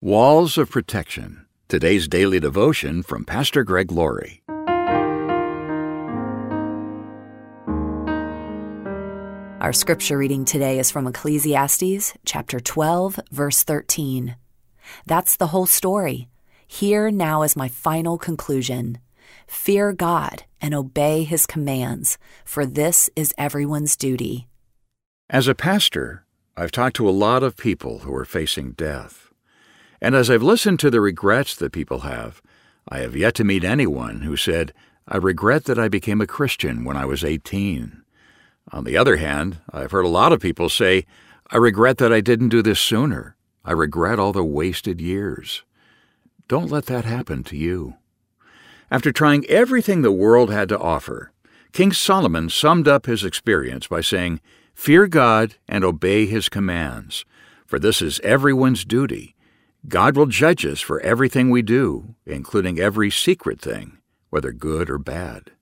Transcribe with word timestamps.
Walls 0.00 0.56
of 0.56 0.70
Protection. 0.70 1.44
Today's 1.66 2.06
daily 2.06 2.38
devotion 2.38 3.02
from 3.02 3.24
Pastor 3.24 3.64
Greg 3.64 3.90
Laurie. 3.90 4.44
Our 9.60 9.72
scripture 9.72 10.16
reading 10.16 10.44
today 10.44 10.78
is 10.78 10.92
from 10.92 11.08
Ecclesiastes 11.08 12.16
chapter 12.24 12.60
12, 12.60 13.18
verse 13.32 13.64
13. 13.64 14.36
That's 15.04 15.34
the 15.34 15.48
whole 15.48 15.66
story. 15.66 16.28
Here 16.68 17.10
now 17.10 17.42
is 17.42 17.56
my 17.56 17.66
final 17.66 18.18
conclusion. 18.18 18.98
Fear 19.48 19.94
God 19.94 20.44
and 20.60 20.76
obey 20.76 21.24
his 21.24 21.44
commands, 21.44 22.18
for 22.44 22.64
this 22.64 23.10
is 23.16 23.34
everyone's 23.36 23.96
duty. 23.96 24.46
As 25.28 25.48
a 25.48 25.56
pastor, 25.56 26.24
I've 26.56 26.70
talked 26.70 26.94
to 26.96 27.08
a 27.08 27.10
lot 27.10 27.42
of 27.42 27.56
people 27.56 27.98
who 28.00 28.14
are 28.14 28.24
facing 28.24 28.74
death. 28.74 29.27
And 30.00 30.14
as 30.14 30.30
I've 30.30 30.42
listened 30.42 30.78
to 30.80 30.90
the 30.90 31.00
regrets 31.00 31.54
that 31.56 31.72
people 31.72 32.00
have, 32.00 32.40
I 32.88 32.98
have 32.98 33.16
yet 33.16 33.34
to 33.36 33.44
meet 33.44 33.64
anyone 33.64 34.20
who 34.20 34.36
said, 34.36 34.72
I 35.06 35.16
regret 35.16 35.64
that 35.64 35.78
I 35.78 35.88
became 35.88 36.20
a 36.20 36.26
Christian 36.26 36.84
when 36.84 36.96
I 36.96 37.04
was 37.04 37.24
18. 37.24 38.02
On 38.70 38.84
the 38.84 38.96
other 38.96 39.16
hand, 39.16 39.58
I've 39.72 39.90
heard 39.90 40.04
a 40.04 40.08
lot 40.08 40.32
of 40.32 40.40
people 40.40 40.68
say, 40.68 41.04
I 41.50 41.56
regret 41.56 41.98
that 41.98 42.12
I 42.12 42.20
didn't 42.20 42.50
do 42.50 42.62
this 42.62 42.78
sooner. 42.78 43.36
I 43.64 43.72
regret 43.72 44.18
all 44.18 44.32
the 44.32 44.44
wasted 44.44 45.00
years. 45.00 45.64
Don't 46.46 46.70
let 46.70 46.86
that 46.86 47.04
happen 47.04 47.42
to 47.44 47.56
you. 47.56 47.96
After 48.90 49.12
trying 49.12 49.44
everything 49.46 50.02
the 50.02 50.12
world 50.12 50.50
had 50.50 50.68
to 50.70 50.78
offer, 50.78 51.32
King 51.72 51.92
Solomon 51.92 52.48
summed 52.48 52.88
up 52.88 53.06
his 53.06 53.24
experience 53.24 53.86
by 53.86 54.00
saying, 54.00 54.40
Fear 54.74 55.08
God 55.08 55.56
and 55.66 55.84
obey 55.84 56.26
his 56.26 56.48
commands, 56.48 57.24
for 57.66 57.78
this 57.78 58.00
is 58.00 58.20
everyone's 58.20 58.84
duty 58.84 59.34
God 59.86 60.16
will 60.16 60.26
judge 60.26 60.66
us 60.66 60.80
for 60.80 61.00
everything 61.00 61.50
we 61.50 61.62
do, 61.62 62.14
including 62.26 62.80
every 62.80 63.10
secret 63.10 63.60
thing, 63.60 63.98
whether 64.30 64.52
good 64.52 64.90
or 64.90 64.98
bad. 64.98 65.52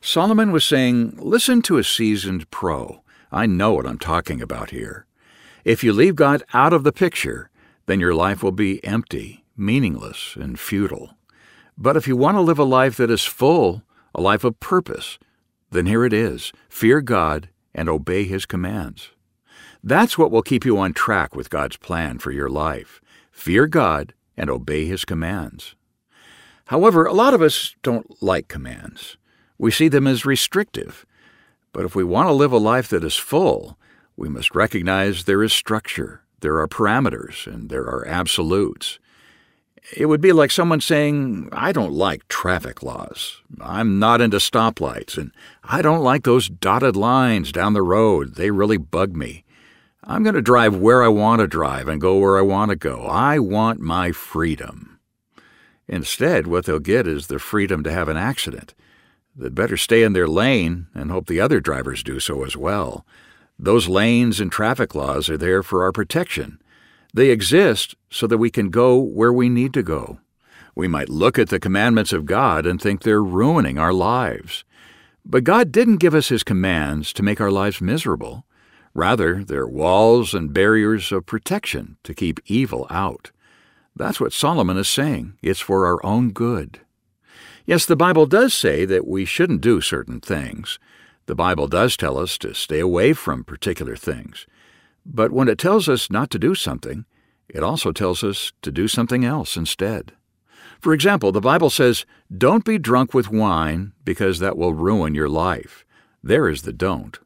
Solomon 0.00 0.52
was 0.52 0.64
saying, 0.64 1.18
Listen 1.18 1.60
to 1.62 1.78
a 1.78 1.84
seasoned 1.84 2.50
pro. 2.50 3.02
I 3.32 3.46
know 3.46 3.72
what 3.72 3.86
I'm 3.86 3.98
talking 3.98 4.40
about 4.40 4.70
here. 4.70 5.06
If 5.64 5.82
you 5.82 5.92
leave 5.92 6.14
God 6.14 6.44
out 6.54 6.72
of 6.72 6.84
the 6.84 6.92
picture, 6.92 7.50
then 7.86 7.98
your 7.98 8.14
life 8.14 8.42
will 8.42 8.52
be 8.52 8.82
empty, 8.84 9.44
meaningless, 9.56 10.36
and 10.36 10.58
futile. 10.58 11.16
But 11.76 11.96
if 11.96 12.06
you 12.06 12.16
want 12.16 12.36
to 12.36 12.42
live 12.42 12.58
a 12.58 12.64
life 12.64 12.96
that 12.96 13.10
is 13.10 13.24
full, 13.24 13.82
a 14.14 14.20
life 14.20 14.44
of 14.44 14.60
purpose, 14.60 15.18
then 15.70 15.86
here 15.86 16.04
it 16.04 16.12
is 16.12 16.52
fear 16.68 17.00
God 17.00 17.48
and 17.74 17.88
obey 17.88 18.24
His 18.24 18.46
commands. 18.46 19.10
That's 19.82 20.16
what 20.16 20.30
will 20.30 20.42
keep 20.42 20.64
you 20.64 20.78
on 20.78 20.92
track 20.92 21.34
with 21.34 21.50
God's 21.50 21.76
plan 21.76 22.18
for 22.18 22.30
your 22.30 22.48
life 22.48 23.00
fear 23.38 23.68
God, 23.68 24.14
and 24.36 24.50
obey 24.50 24.84
His 24.84 25.04
commands. 25.04 25.76
However, 26.66 27.06
a 27.06 27.12
lot 27.12 27.34
of 27.34 27.40
us 27.40 27.76
don't 27.82 28.20
like 28.22 28.48
commands. 28.48 29.16
We 29.56 29.70
see 29.70 29.88
them 29.88 30.06
as 30.06 30.26
restrictive. 30.26 31.06
But 31.72 31.84
if 31.84 31.94
we 31.94 32.04
want 32.04 32.28
to 32.28 32.32
live 32.32 32.52
a 32.52 32.58
life 32.58 32.88
that 32.88 33.04
is 33.04 33.16
full, 33.16 33.78
we 34.16 34.28
must 34.28 34.54
recognize 34.54 35.24
there 35.24 35.42
is 35.42 35.52
structure, 35.52 36.22
there 36.40 36.58
are 36.58 36.68
parameters, 36.68 37.46
and 37.46 37.70
there 37.70 37.84
are 37.84 38.06
absolutes. 38.06 38.98
It 39.96 40.06
would 40.06 40.20
be 40.20 40.32
like 40.32 40.50
someone 40.50 40.80
saying, 40.80 41.48
I 41.52 41.72
don't 41.72 41.92
like 41.92 42.28
traffic 42.28 42.82
laws. 42.82 43.40
I'm 43.60 43.98
not 43.98 44.20
into 44.20 44.38
stoplights, 44.38 45.16
and 45.16 45.30
I 45.62 45.80
don't 45.80 46.02
like 46.02 46.24
those 46.24 46.48
dotted 46.48 46.96
lines 46.96 47.52
down 47.52 47.72
the 47.72 47.82
road. 47.82 48.34
They 48.34 48.50
really 48.50 48.76
bug 48.76 49.16
me. 49.16 49.44
I'm 50.10 50.22
going 50.22 50.34
to 50.36 50.40
drive 50.40 50.74
where 50.74 51.04
I 51.04 51.08
want 51.08 51.40
to 51.40 51.46
drive 51.46 51.86
and 51.86 52.00
go 52.00 52.16
where 52.16 52.38
I 52.38 52.42
want 52.42 52.70
to 52.70 52.76
go. 52.76 53.02
I 53.02 53.38
want 53.38 53.78
my 53.78 54.10
freedom. 54.10 54.98
Instead, 55.86 56.46
what 56.46 56.64
they'll 56.64 56.78
get 56.78 57.06
is 57.06 57.26
the 57.26 57.38
freedom 57.38 57.84
to 57.84 57.92
have 57.92 58.08
an 58.08 58.16
accident. 58.16 58.74
They'd 59.36 59.54
better 59.54 59.76
stay 59.76 60.02
in 60.02 60.14
their 60.14 60.26
lane 60.26 60.86
and 60.94 61.10
hope 61.10 61.26
the 61.26 61.42
other 61.42 61.60
drivers 61.60 62.02
do 62.02 62.20
so 62.20 62.42
as 62.42 62.56
well. 62.56 63.04
Those 63.58 63.86
lanes 63.86 64.40
and 64.40 64.50
traffic 64.50 64.94
laws 64.94 65.28
are 65.28 65.36
there 65.36 65.62
for 65.62 65.82
our 65.82 65.92
protection. 65.92 66.58
They 67.12 67.28
exist 67.28 67.94
so 68.08 68.26
that 68.28 68.38
we 68.38 68.50
can 68.50 68.70
go 68.70 68.98
where 68.98 69.32
we 69.32 69.50
need 69.50 69.74
to 69.74 69.82
go. 69.82 70.20
We 70.74 70.88
might 70.88 71.10
look 71.10 71.38
at 71.38 71.50
the 71.50 71.60
commandments 71.60 72.14
of 72.14 72.24
God 72.24 72.64
and 72.64 72.80
think 72.80 73.02
they're 73.02 73.22
ruining 73.22 73.78
our 73.78 73.92
lives. 73.92 74.64
But 75.22 75.44
God 75.44 75.70
didn't 75.70 75.96
give 75.98 76.14
us 76.14 76.28
His 76.28 76.42
commands 76.42 77.12
to 77.12 77.22
make 77.22 77.42
our 77.42 77.50
lives 77.50 77.82
miserable. 77.82 78.46
Rather, 78.98 79.44
they're 79.44 79.64
walls 79.64 80.34
and 80.34 80.52
barriers 80.52 81.12
of 81.12 81.24
protection 81.24 81.98
to 82.02 82.12
keep 82.12 82.40
evil 82.46 82.84
out. 82.90 83.30
That's 83.94 84.18
what 84.18 84.32
Solomon 84.32 84.76
is 84.76 84.88
saying. 84.88 85.38
It's 85.40 85.60
for 85.60 85.86
our 85.86 86.04
own 86.04 86.32
good. 86.32 86.80
Yes, 87.64 87.86
the 87.86 87.94
Bible 87.94 88.26
does 88.26 88.52
say 88.52 88.84
that 88.86 89.06
we 89.06 89.24
shouldn't 89.24 89.60
do 89.60 89.80
certain 89.80 90.18
things. 90.18 90.80
The 91.26 91.36
Bible 91.36 91.68
does 91.68 91.96
tell 91.96 92.18
us 92.18 92.36
to 92.38 92.54
stay 92.54 92.80
away 92.80 93.12
from 93.12 93.44
particular 93.44 93.94
things. 93.94 94.48
But 95.06 95.30
when 95.30 95.46
it 95.46 95.58
tells 95.58 95.88
us 95.88 96.10
not 96.10 96.28
to 96.30 96.38
do 96.40 96.56
something, 96.56 97.04
it 97.48 97.62
also 97.62 97.92
tells 97.92 98.24
us 98.24 98.50
to 98.62 98.72
do 98.72 98.88
something 98.88 99.24
else 99.24 99.56
instead. 99.56 100.10
For 100.80 100.92
example, 100.92 101.30
the 101.30 101.40
Bible 101.40 101.70
says, 101.70 102.04
Don't 102.36 102.64
be 102.64 102.78
drunk 102.78 103.14
with 103.14 103.30
wine, 103.30 103.92
because 104.02 104.40
that 104.40 104.58
will 104.58 104.74
ruin 104.74 105.14
your 105.14 105.28
life. 105.28 105.84
There 106.20 106.48
is 106.48 106.62
the 106.62 106.72
don't. 106.72 107.16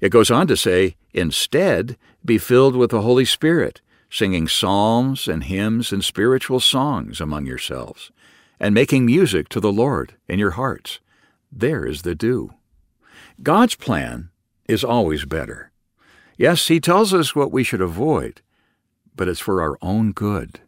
It 0.00 0.10
goes 0.10 0.30
on 0.30 0.46
to 0.46 0.56
say, 0.56 0.96
instead, 1.12 1.96
be 2.24 2.38
filled 2.38 2.76
with 2.76 2.90
the 2.90 3.02
Holy 3.02 3.24
Spirit, 3.24 3.80
singing 4.08 4.48
psalms 4.48 5.28
and 5.28 5.44
hymns 5.44 5.92
and 5.92 6.04
spiritual 6.04 6.60
songs 6.60 7.20
among 7.20 7.46
yourselves, 7.46 8.10
and 8.58 8.74
making 8.74 9.06
music 9.06 9.48
to 9.50 9.60
the 9.60 9.72
Lord 9.72 10.14
in 10.28 10.38
your 10.38 10.52
hearts. 10.52 11.00
There 11.52 11.84
is 11.86 12.02
the 12.02 12.14
do. 12.14 12.54
God's 13.42 13.74
plan 13.74 14.30
is 14.68 14.84
always 14.84 15.24
better. 15.24 15.70
Yes, 16.36 16.68
He 16.68 16.80
tells 16.80 17.12
us 17.12 17.34
what 17.34 17.52
we 17.52 17.62
should 17.62 17.80
avoid, 17.80 18.40
but 19.14 19.28
it's 19.28 19.40
for 19.40 19.60
our 19.60 19.76
own 19.82 20.12
good. 20.12 20.60